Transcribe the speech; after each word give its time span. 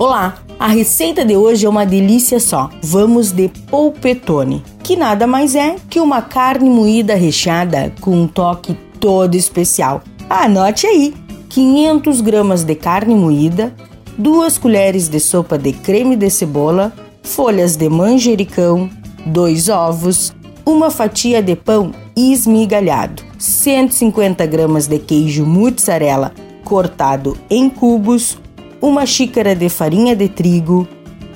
Olá, 0.00 0.38
a 0.58 0.68
receita 0.68 1.26
de 1.26 1.36
hoje 1.36 1.66
é 1.66 1.68
uma 1.68 1.84
delícia 1.84 2.40
só. 2.40 2.70
Vamos 2.82 3.32
de 3.32 3.50
polpetone, 3.68 4.64
que 4.82 4.96
nada 4.96 5.26
mais 5.26 5.54
é 5.54 5.76
que 5.90 6.00
uma 6.00 6.22
carne 6.22 6.70
moída 6.70 7.14
recheada 7.14 7.92
com 8.00 8.22
um 8.22 8.26
toque 8.26 8.72
todo 8.98 9.34
especial. 9.34 10.02
Anote 10.30 10.86
aí: 10.86 11.12
500 11.50 12.22
gramas 12.22 12.64
de 12.64 12.74
carne 12.74 13.14
moída, 13.14 13.74
2 14.16 14.56
colheres 14.56 15.06
de 15.06 15.20
sopa 15.20 15.58
de 15.58 15.74
creme 15.74 16.16
de 16.16 16.30
cebola, 16.30 16.94
folhas 17.22 17.76
de 17.76 17.90
manjericão, 17.90 18.88
2 19.26 19.68
ovos, 19.68 20.34
uma 20.64 20.90
fatia 20.90 21.42
de 21.42 21.54
pão 21.54 21.92
esmigalhado, 22.16 23.22
150 23.38 24.46
gramas 24.46 24.86
de 24.86 24.98
queijo 24.98 25.44
mozzarella 25.44 26.32
cortado 26.64 27.36
em 27.50 27.68
cubos, 27.68 28.38
uma 28.80 29.04
xícara 29.04 29.54
de 29.54 29.68
farinha 29.68 30.16
de 30.16 30.28
trigo, 30.28 30.88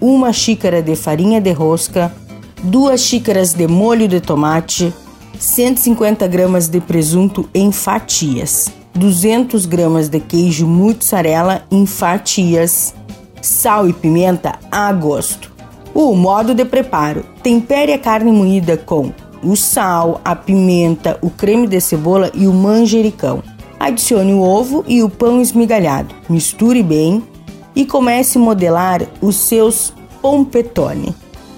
uma 0.00 0.32
xícara 0.32 0.82
de 0.82 0.94
farinha 0.94 1.40
de 1.40 1.52
rosca, 1.52 2.14
duas 2.62 3.00
xícaras 3.00 3.54
de 3.54 3.66
molho 3.66 4.06
de 4.06 4.20
tomate, 4.20 4.92
150 5.38 6.26
gramas 6.26 6.68
de 6.68 6.80
presunto 6.80 7.48
em 7.54 7.72
fatias, 7.72 8.70
200 8.94 9.64
gramas 9.64 10.08
de 10.08 10.20
queijo 10.20 10.66
mozzarella 10.66 11.62
em 11.70 11.86
fatias, 11.86 12.94
sal 13.40 13.88
e 13.88 13.92
pimenta 13.92 14.58
a 14.70 14.92
gosto. 14.92 15.50
O 15.94 16.14
modo 16.14 16.54
de 16.54 16.64
preparo: 16.64 17.24
tempere 17.42 17.92
a 17.92 17.98
carne 17.98 18.30
moída 18.30 18.76
com 18.76 19.12
o 19.42 19.56
sal, 19.56 20.20
a 20.22 20.36
pimenta, 20.36 21.18
o 21.22 21.30
creme 21.30 21.66
de 21.66 21.80
cebola 21.80 22.30
e 22.34 22.46
o 22.46 22.52
manjericão. 22.52 23.42
Adicione 23.80 24.34
o 24.34 24.42
ovo 24.42 24.84
e 24.86 25.02
o 25.02 25.08
pão 25.08 25.40
esmigalhado. 25.40 26.14
Misture 26.28 26.82
bem 26.82 27.22
e 27.74 27.86
comece 27.86 28.36
a 28.36 28.40
modelar 28.40 29.00
os 29.22 29.36
seus 29.36 29.90
pompetone. 30.20 31.14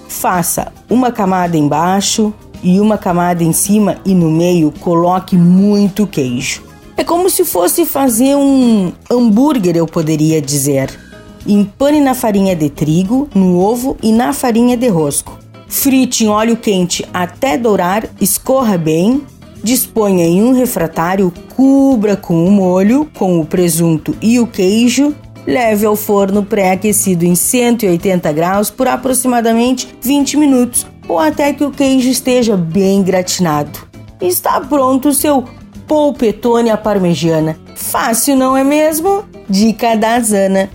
Faça 0.07 0.71
uma 0.89 1.11
camada 1.11 1.57
embaixo 1.57 2.33
e 2.63 2.79
uma 2.79 2.97
camada 2.97 3.43
em 3.43 3.51
cima 3.51 3.97
e 4.05 4.15
no 4.15 4.31
meio 4.31 4.71
coloque 4.79 5.35
muito 5.35 6.07
queijo. 6.07 6.63
É 6.95 7.03
como 7.03 7.29
se 7.29 7.43
fosse 7.43 7.85
fazer 7.85 8.37
um 8.37 8.93
hambúrguer, 9.11 9.75
eu 9.75 9.85
poderia 9.85 10.41
dizer. 10.41 10.97
Empane 11.45 11.99
na 11.99 12.13
farinha 12.13 12.55
de 12.55 12.69
trigo, 12.69 13.27
no 13.35 13.59
ovo 13.59 13.97
e 14.01 14.13
na 14.13 14.31
farinha 14.31 14.77
de 14.77 14.87
rosco. 14.87 15.37
Frite 15.67 16.23
em 16.23 16.29
óleo 16.29 16.55
quente 16.55 17.03
até 17.13 17.57
dourar, 17.57 18.07
escorra 18.21 18.77
bem, 18.77 19.23
disponha 19.63 20.25
em 20.25 20.43
um 20.43 20.53
refratário, 20.53 21.33
cubra 21.55 22.15
com 22.15 22.45
o 22.45 22.51
molho, 22.51 23.09
com 23.17 23.39
o 23.39 23.45
presunto 23.45 24.15
e 24.21 24.39
o 24.39 24.45
queijo 24.45 25.15
Leve 25.45 25.85
ao 25.85 25.95
forno 25.95 26.43
pré-aquecido 26.43 27.25
em 27.25 27.35
180 27.35 28.31
graus 28.31 28.69
por 28.69 28.87
aproximadamente 28.87 29.93
20 30.01 30.37
minutos 30.37 30.87
ou 31.07 31.19
até 31.19 31.51
que 31.51 31.65
o 31.65 31.71
queijo 31.71 32.09
esteja 32.09 32.55
bem 32.55 33.03
gratinado. 33.03 33.87
Está 34.21 34.61
pronto 34.61 35.09
o 35.09 35.13
seu 35.13 35.43
polpetone 35.85 36.69
à 36.69 36.77
parmegiana. 36.77 37.57
Fácil, 37.75 38.37
não 38.37 38.55
é 38.55 38.63
mesmo? 38.63 39.25
Dica 39.49 39.97
da 39.97 40.19
Zana. 40.21 40.69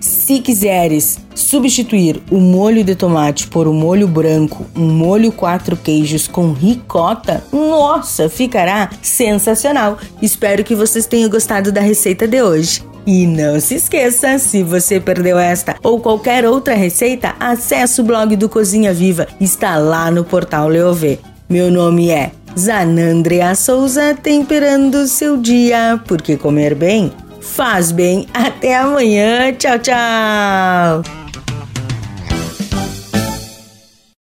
Se 0.00 0.38
quiseres 0.38 1.18
substituir 1.34 2.22
o 2.30 2.38
molho 2.38 2.84
de 2.84 2.94
tomate 2.94 3.46
por 3.46 3.68
um 3.68 3.72
molho 3.72 4.08
branco, 4.08 4.66
um 4.76 4.88
molho 4.88 5.32
quatro 5.32 5.76
queijos 5.76 6.28
com 6.28 6.52
ricota, 6.52 7.42
nossa, 7.52 8.28
ficará 8.28 8.90
sensacional. 9.00 9.98
Espero 10.20 10.64
que 10.64 10.74
vocês 10.74 11.06
tenham 11.06 11.30
gostado 11.30 11.72
da 11.72 11.80
receita 11.80 12.26
de 12.26 12.42
hoje. 12.42 12.82
E 13.04 13.26
não 13.26 13.58
se 13.58 13.74
esqueça, 13.74 14.38
se 14.38 14.62
você 14.62 15.00
perdeu 15.00 15.36
esta 15.36 15.76
ou 15.82 16.00
qualquer 16.00 16.46
outra 16.46 16.74
receita, 16.74 17.34
acesse 17.40 18.00
o 18.00 18.04
blog 18.04 18.36
do 18.36 18.48
Cozinha 18.48 18.94
Viva, 18.94 19.26
está 19.40 19.76
lá 19.76 20.10
no 20.10 20.24
portal 20.24 20.68
Leovê. 20.68 21.18
Meu 21.48 21.70
nome 21.70 22.10
é 22.10 22.30
Zanandrea 22.56 23.54
Souza, 23.56 24.14
temperando 24.14 25.08
seu 25.08 25.36
dia, 25.36 26.00
porque 26.06 26.36
comer 26.36 26.76
bem 26.76 27.12
faz 27.42 27.90
bem. 27.92 28.26
Até 28.32 28.76
amanhã, 28.76 29.52
tchau, 29.52 29.78
tchau! 29.78 31.21